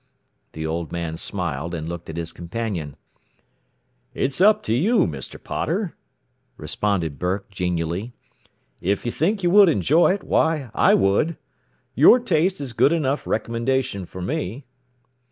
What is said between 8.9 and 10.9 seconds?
you think you would enjoy it, why,